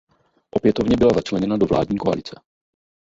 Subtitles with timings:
[0.49, 2.35] Opětovně byla začleněna do vládní koalice.